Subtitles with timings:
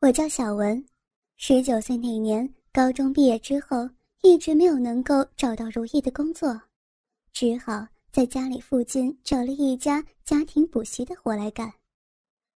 [0.00, 0.86] 我叫小文，
[1.36, 3.90] 十九岁那年高中毕业之后，
[4.22, 6.62] 一直没有能够找到如意的工作，
[7.32, 11.72] 只好在家里附近找了一家家庭补习的活来干。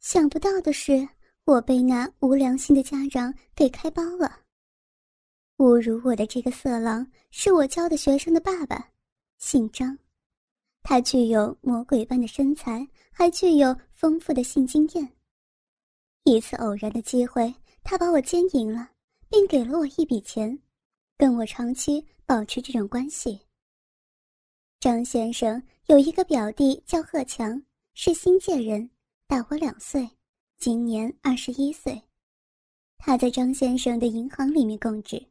[0.00, 1.08] 想不到的是，
[1.44, 4.40] 我被那无良心的家长给开包了。
[5.58, 8.88] 侮辱我的这个色狼是我教的学生的爸爸，
[9.38, 9.96] 姓张，
[10.82, 15.08] 他具有魔鬼般的身材，还具有丰富的性经验。
[16.30, 18.90] 一次偶然的机会，他把我奸淫了，
[19.30, 20.58] 并给了我一笔钱，
[21.16, 23.40] 跟我长期保持这种关系。
[24.78, 27.62] 张先生有一个表弟叫贺强，
[27.94, 28.90] 是新界人，
[29.26, 30.08] 大我两岁，
[30.58, 32.00] 今年二十一岁。
[32.98, 35.24] 他在张先生的银行里面供职，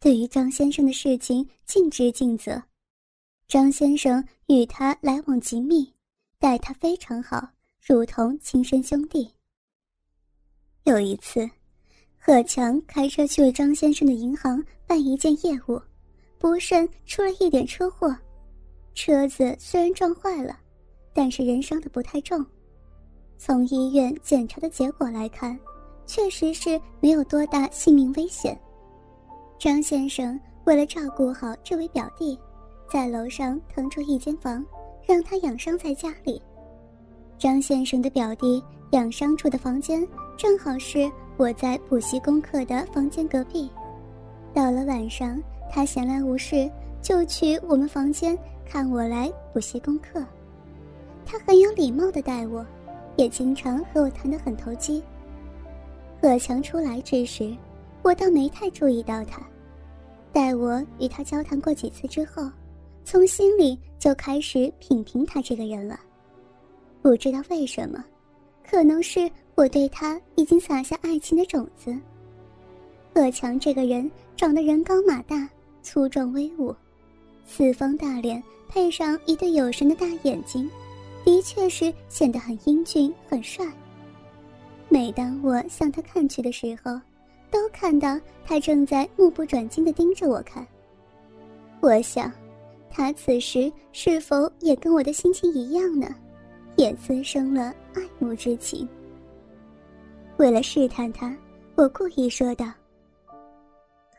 [0.00, 2.62] 对于张先生的事情尽职尽责。
[3.46, 5.92] 张先生与他来往极密，
[6.38, 9.30] 待他非常好，如同亲生兄弟。
[10.84, 11.48] 有一次，
[12.18, 15.80] 贺强开车去了张先生的银行办一件业务，
[16.38, 18.14] 不慎出了一点车祸，
[18.94, 20.58] 车子虽然撞坏了，
[21.14, 22.44] 但是人伤的不太重。
[23.38, 25.58] 从医院检查的结果来看，
[26.04, 28.54] 确实是没有多大性命危险。
[29.58, 32.38] 张先生为了照顾好这位表弟，
[32.90, 34.62] 在楼上腾出一间房，
[35.06, 36.42] 让他养伤在家里。
[37.38, 40.06] 张先生的表弟养伤处的房间。
[40.36, 43.70] 正好是我在补习功课的房间隔壁。
[44.52, 45.40] 到了晚上，
[45.70, 50.24] 他闲来无事，就去我们房间看我来补习功课。
[51.24, 52.66] 他很有礼貌的待我，
[53.16, 55.02] 也经常和我谈得很投机。
[56.20, 57.56] 贺强出来之时，
[58.02, 59.40] 我倒没太注意到他。
[60.32, 62.50] 待我与他交谈过几次之后，
[63.04, 65.98] 从心里就开始品评他这个人了。
[67.02, 68.04] 不知道为什么，
[68.68, 69.30] 可能是。
[69.54, 71.96] 我对他已经撒下爱情的种子。
[73.14, 75.48] 贺强这个人长得人高马大、
[75.82, 76.74] 粗壮威武，
[77.46, 80.68] 四方大脸配上一对有神的大眼睛，
[81.24, 83.64] 的确是显得很英俊、很帅。
[84.88, 87.00] 每当我向他看去的时候，
[87.50, 90.66] 都看到他正在目不转睛地盯着我看。
[91.80, 92.32] 我想，
[92.90, 96.12] 他此时是否也跟我的心情一样呢？
[96.76, 98.88] 也滋生了爱慕之情。
[100.36, 101.34] 为了试探他，
[101.76, 102.66] 我故意说道：“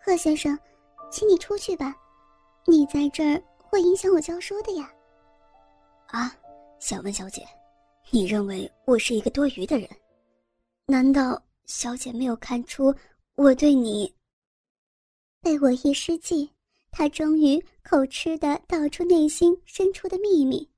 [0.00, 0.56] 贺先生，
[1.10, 1.94] 请你出去吧，
[2.66, 4.88] 你在这儿会影响我教书的呀。”
[6.06, 6.32] 啊，
[6.78, 7.44] 小文小姐，
[8.10, 9.88] 你认为我是一个多余的人？
[10.86, 12.94] 难道小姐没有看出
[13.34, 14.14] 我对你？
[15.42, 16.48] 被我一失计，
[16.92, 20.70] 他终于口吃的道出内心深处的秘密。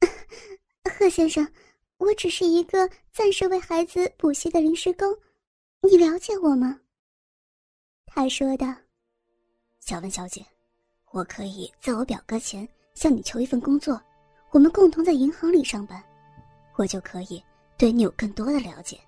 [0.98, 1.50] 贺先生。
[1.98, 5.06] 我只是一个暂时为孩子补习的临时工，
[5.82, 6.80] 你了解我吗？
[8.06, 8.66] 他说道
[9.78, 10.44] ：“小文小姐，
[11.12, 14.02] 我可以在我表哥前向你求一份工作，
[14.50, 16.02] 我们共同在银行里上班，
[16.74, 17.40] 我就可以
[17.78, 18.98] 对你有更多的了解。”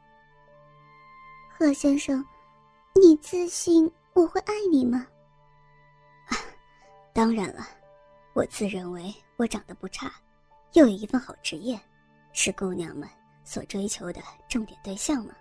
[1.58, 2.24] 贺先生，
[2.94, 5.04] 你自信我会爱你吗？
[7.12, 7.66] 当然了，
[8.34, 10.12] 我自认为我长得不差，
[10.74, 11.76] 又有一份好职业。
[12.32, 13.08] 是姑娘们
[13.46, 15.32] 所追求的重点对象吗？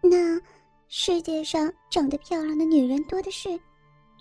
[0.00, 0.40] 那
[0.88, 3.48] 世界上长得漂亮的女人多的是，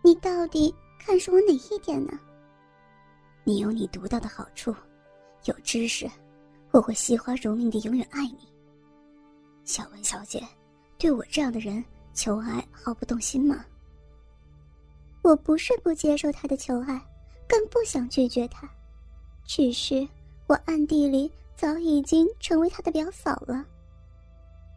[0.03, 2.19] 你到底看上我哪一点呢？
[3.45, 4.75] 你有你独到的好处，
[5.45, 6.07] 有知识，
[6.71, 8.47] 我会惜花如命的永远爱你。
[9.63, 10.45] 小文小姐，
[10.97, 11.83] 对我这样的人
[12.13, 13.65] 求爱毫不动心吗？
[15.23, 17.01] 我不是不接受他的求爱，
[17.47, 18.69] 更不想拒绝他，
[19.45, 20.05] 只是。
[20.47, 21.31] 我暗地里
[21.61, 23.63] 早已经成为他的表嫂了。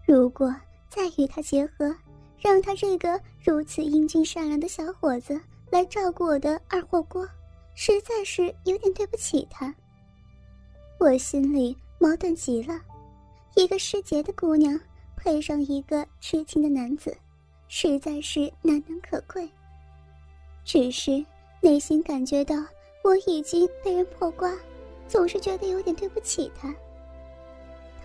[0.07, 0.55] 如果
[0.91, 1.97] 再与他结合，
[2.39, 5.41] 让他这个如此英俊善良的小伙子
[5.71, 7.27] 来照顾我的二货锅，
[7.75, 9.75] 实在是有点对不起他。
[11.01, 12.79] 我心里矛盾极了，
[13.57, 14.79] 一个失节的姑娘
[15.17, 17.17] 配上一个痴情的男子，
[17.67, 19.49] 实在是难能可贵。
[20.67, 21.25] 只是
[21.63, 22.55] 内心感觉到
[23.03, 24.55] 我已经被人破瓜。
[25.09, 26.75] 总是觉得有点对不起他，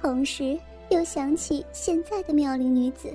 [0.02, 0.60] 同时
[0.90, 3.10] 又想起现在的妙龄女子，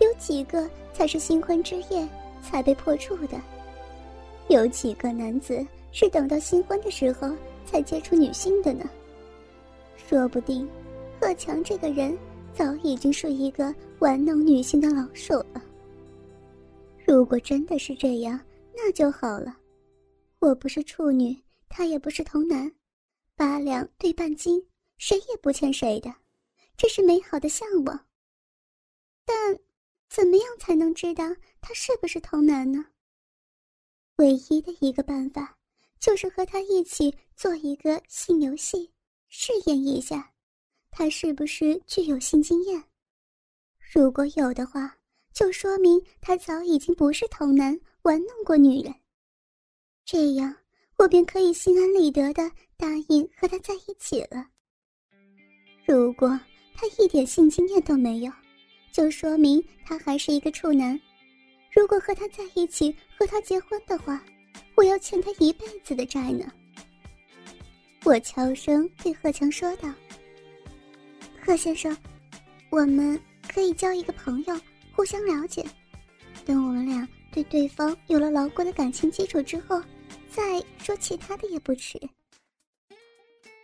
[0.00, 2.08] 有几个才是新婚之夜
[2.42, 3.40] 才被破处的？
[4.48, 7.30] 有几个男子是等到新婚的时候
[7.64, 8.84] 才接触女性的呢？
[9.96, 10.68] 说不定，
[11.20, 12.16] 贺强这个人
[12.52, 15.62] 早已经是一个玩弄女性的老手了。
[17.06, 18.38] 如果真的是这样，
[18.74, 19.56] 那就好了。
[20.40, 21.34] 我不是处女，
[21.68, 22.70] 他也不是童男。
[23.36, 24.64] 八两对半斤，
[24.98, 26.14] 谁也不欠谁的，
[26.76, 28.06] 这是美好的向往。
[29.24, 29.58] 但
[30.08, 31.24] 怎么样才能知道
[31.60, 32.84] 他是不是童男呢？
[34.16, 35.58] 唯一的一个办法，
[35.98, 38.92] 就是和他一起做一个性游戏，
[39.28, 40.32] 试验一下，
[40.90, 42.84] 他是不是具有性经验。
[43.92, 44.96] 如果有的话，
[45.32, 48.94] 就说明他早已经不是童男，玩弄过女人。
[50.04, 50.54] 这样，
[51.04, 54.46] 我便可以心安理得的答应和他在一起了。
[55.86, 56.28] 如果
[56.74, 58.32] 他一点性经验都没有，
[58.90, 60.98] 就说明他还是一个处男。
[61.70, 64.24] 如果和他在一起，和他结婚的话，
[64.76, 66.50] 我要欠他一辈子的债呢。
[68.04, 69.92] 我悄声对贺强说道
[71.44, 71.94] ：“贺先生，
[72.70, 74.58] 我们可以交一个朋友，
[74.96, 75.62] 互相了解。
[76.46, 79.82] 等我们俩对对方有了牢固的感情基础之后，
[80.34, 82.00] 再说其他的也不迟。”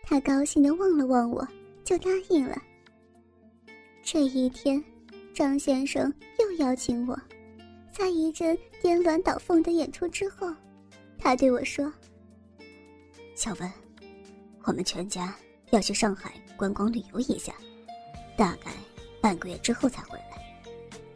[0.03, 1.45] 他高兴的望了望我，
[1.83, 2.57] 就答应了。
[4.03, 4.83] 这一天，
[5.33, 7.19] 张先生又邀请我。
[7.91, 10.53] 在一阵颠鸾倒凤的演出之后，
[11.19, 11.91] 他对我说
[13.35, 13.71] ：“小文，
[14.63, 15.35] 我们全家
[15.71, 17.53] 要去上海观光旅游一下，
[18.37, 18.71] 大概
[19.21, 20.41] 半个月之后才回来。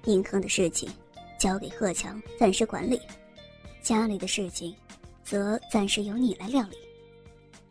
[0.06, 0.90] 银坑的事情
[1.40, 3.02] 交给贺强暂时管理，
[3.82, 4.76] 家里的事情
[5.26, 6.78] 则暂时由你来料理。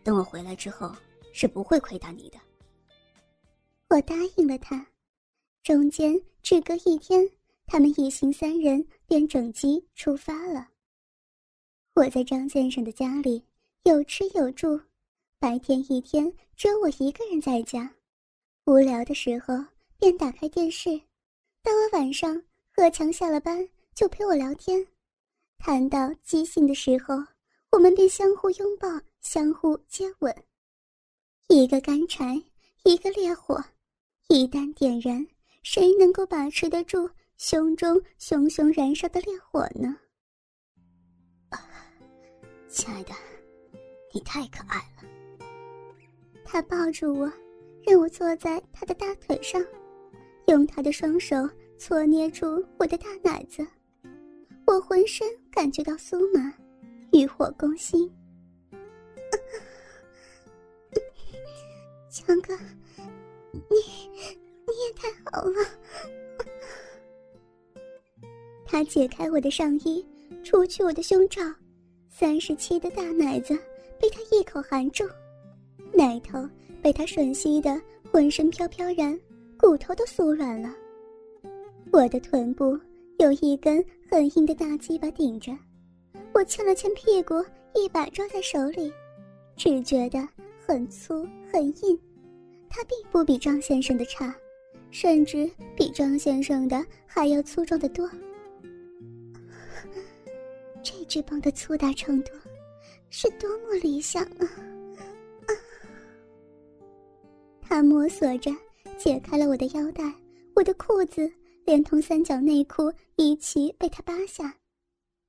[0.02, 0.94] 等我回来之后，
[1.32, 2.38] 是不会亏待你的。”
[3.88, 4.86] 我答应了他。
[5.62, 7.26] 中间只隔一天。
[7.66, 10.68] 他们一行三人便整机出发了。
[11.94, 13.42] 我在张先生的家里
[13.84, 14.78] 有吃有住，
[15.38, 17.90] 白天一天只有我一个人在家，
[18.66, 19.54] 无聊的时候
[19.98, 20.90] 便打开电视。
[21.62, 24.86] 到了晚上，贺强下了班就陪我聊天，
[25.56, 27.14] 谈到即兴的时候，
[27.74, 28.88] 我们便相互拥抱，
[29.20, 30.32] 相互接吻。
[31.48, 32.40] 一个干柴，
[32.84, 33.60] 一个烈火，
[34.28, 35.26] 一旦点燃，
[35.64, 37.10] 谁能够把持得住？
[37.36, 39.96] 胸中熊熊燃烧的烈火呢？
[41.48, 41.58] 啊
[42.68, 43.12] 亲爱的，
[44.12, 45.08] 你太可爱了。
[46.44, 47.30] 他抱住我，
[47.82, 49.60] 让我坐在他的大腿上，
[50.46, 51.36] 用他的双手
[51.76, 53.66] 搓捏住我的大奶子，
[54.64, 56.54] 我浑身感觉到酥麻，
[57.14, 58.10] 欲火攻心。
[62.10, 62.52] 强哥，
[63.52, 63.76] 你
[64.66, 65.54] 你也太好了。
[68.64, 70.04] 他解开我的上衣，
[70.42, 71.40] 除去我的胸罩，
[72.10, 73.56] 三十七的大奶子
[74.00, 75.04] 被他一口含住，
[75.92, 76.48] 奶头
[76.82, 77.80] 被他吮吸的
[78.10, 79.16] 浑身飘飘然，
[79.56, 80.74] 骨头都酥软了。
[81.92, 82.76] 我的臀部
[83.18, 85.56] 有一根很硬的大鸡巴顶着，
[86.34, 87.34] 我牵了牵屁股，
[87.74, 88.92] 一把抓在手里，
[89.56, 90.18] 只觉得
[90.66, 91.98] 很粗很硬。
[92.68, 94.34] 他并不比张先生的差，
[94.90, 98.10] 甚至比张先生的还要粗壮的多。
[100.82, 102.32] 这只棒的粗大程度，
[103.10, 104.50] 是多么理想啊！
[107.62, 108.50] 他摸索着
[108.98, 110.12] 解开了我的腰带，
[110.56, 111.30] 我的裤子
[111.64, 114.52] 连同三角内裤一起被他扒下，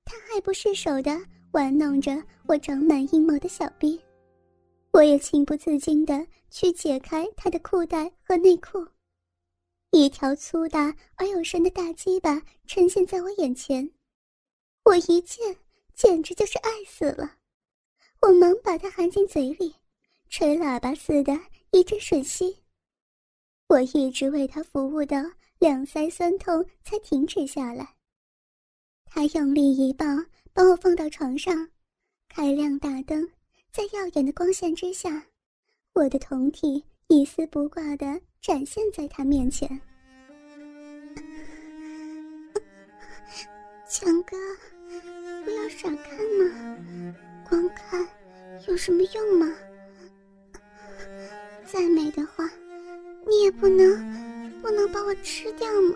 [0.06, 1.12] 他爱不释手的
[1.52, 4.00] 玩弄着我长满阴毛的小臂，
[4.92, 8.88] 我也情不自禁的去解开他的裤带和内裤，
[9.90, 13.90] 一条粗大而有神的大鸡巴呈现在我眼前。
[14.83, 15.57] 我一见，
[15.95, 17.38] 简直就是爱死了！
[18.21, 19.74] 我忙把它含进嘴里，
[20.30, 21.33] 吹喇叭似的，
[21.71, 22.57] 一阵吮吸。
[23.68, 25.18] 我一直为他服务到
[25.57, 27.94] 两腮酸痛才停止下来。
[29.16, 30.06] 他用力一抱，
[30.52, 31.69] 把我放到床上，
[32.28, 33.26] 开亮大灯，
[33.72, 35.24] 在耀眼的光线之下，
[35.94, 39.69] 我的酮体一丝不挂的展现在他面前。
[43.88, 44.36] 强哥。
[45.45, 46.78] 不要傻看嘛，
[47.48, 48.06] 光看
[48.68, 49.50] 有什么用吗？
[51.66, 52.44] 再美的话，
[53.26, 55.95] 你也不能不能把我吃掉吗？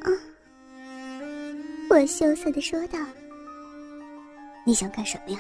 [1.90, 3.00] 我羞涩的说道。
[4.64, 5.40] 你想干什么呀？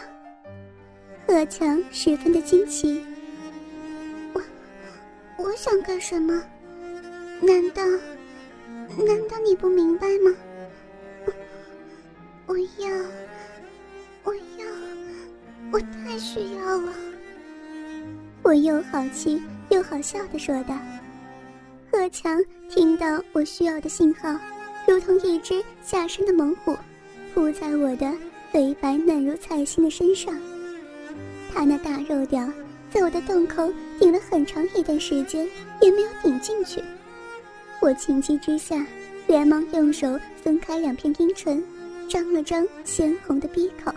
[1.27, 3.05] 何强十分的惊奇。
[4.33, 4.41] 我
[5.37, 6.43] 我想干什么？
[7.39, 7.85] 难道
[8.97, 10.35] 难道你不明白吗？
[12.47, 12.89] 我要。
[14.23, 14.65] 我要，
[15.71, 16.91] 我太需要了。
[18.41, 20.75] 我又好气又好笑的说道。
[21.91, 22.39] 贺强
[22.69, 24.35] 听到我需要的信号，
[24.99, 26.77] 如同一只下山的猛虎，
[27.33, 28.13] 扑在我的
[28.51, 30.37] 肥白嫩如菜心的身上。
[31.53, 32.45] 他那大肉屌
[32.89, 35.47] 在我的洞口顶了很长一段时间，
[35.79, 36.83] 也没有顶进去。
[37.81, 38.85] 我情急之下，
[39.25, 41.63] 连忙用手分开两片阴唇，
[42.09, 43.93] 张了张鲜红的鼻口。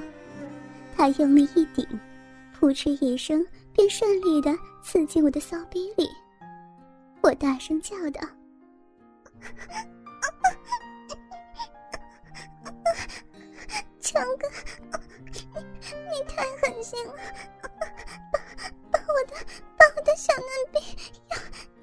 [0.97, 1.85] 他用力一顶，
[2.57, 6.09] 扑哧一声，便顺利的刺进我的骚逼里。
[7.23, 8.21] 我大声叫道
[14.13, 14.47] ：“强哥，
[15.33, 15.41] 你
[15.89, 17.15] 你太狠心了，
[18.31, 18.39] 把
[18.91, 19.33] 把我的
[19.79, 20.77] 把我的小嫩逼
[21.31, 21.37] 要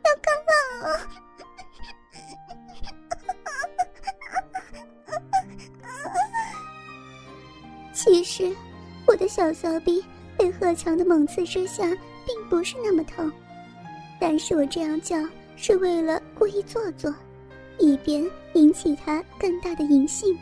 [0.06, 1.00] 要干烂了！”
[7.92, 8.56] 其实，
[9.08, 10.06] 我的小骚逼
[10.38, 11.84] 被贺强的猛刺之下，
[12.28, 13.32] 并不是那么痛。
[14.22, 15.18] 但是我这样叫
[15.56, 17.12] 是为了故意做作，
[17.80, 20.38] 以便引起他更大的淫性。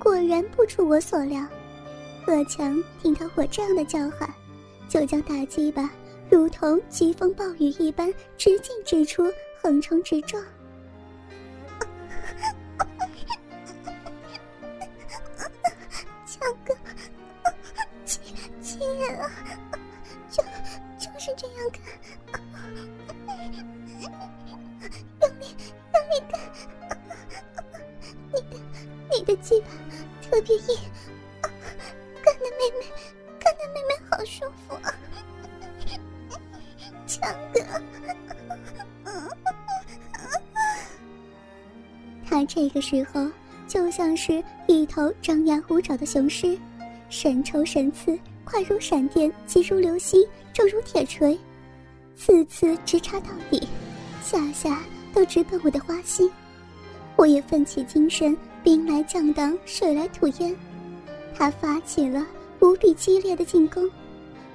[0.00, 1.46] 果然不出我所料，
[2.24, 4.32] 贺强听到我这样的叫喊，
[4.88, 5.90] 就将大鸡巴
[6.30, 9.30] 如同疾风暴雨一般直进直出，
[9.60, 10.42] 横冲直撞。
[16.24, 16.74] 强哥，
[18.06, 18.22] 亲
[18.62, 19.30] 亲人啊，
[20.30, 20.42] 就
[20.98, 21.78] 就是这样干。
[25.20, 25.54] 用力，
[25.92, 26.40] 用力干！
[28.32, 28.56] 你的，
[29.12, 29.66] 你的鸡巴
[30.40, 30.78] 特别硬，
[32.22, 32.86] 干的妹妹，
[33.38, 34.88] 干的妹妹好舒服啊！
[37.06, 37.60] 强哥，
[42.26, 43.30] 他这个时候
[43.68, 46.58] 就像是一头张牙舞爪的雄狮，
[47.10, 51.38] 神抽神刺，快如闪电，急如流星，重如铁锤。
[52.16, 53.68] 次次直插到底，
[54.22, 54.82] 下下
[55.12, 56.32] 都直奔我的花心。
[57.16, 60.54] 我也奋起精神，兵来将挡，水来土掩。
[61.34, 62.26] 他发起了
[62.60, 63.90] 无比激烈的进攻，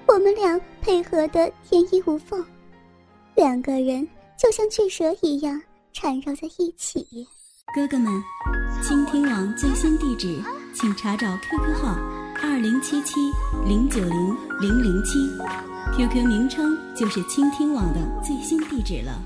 [0.07, 2.43] 我们俩配合的天衣无缝，
[3.35, 4.07] 两个人
[4.37, 5.61] 就像巨蛇一样
[5.93, 7.05] 缠绕在一起。
[7.73, 8.23] 哥哥们，
[8.83, 10.39] 倾听网最新地址，
[10.73, 11.97] 请查找 QQ 号
[12.43, 13.19] 二零七七
[13.67, 15.19] 零九零零零七。
[15.97, 19.19] QQ 名称就是倾听网的最新地址了。